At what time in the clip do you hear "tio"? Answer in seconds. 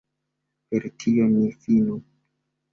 1.05-1.29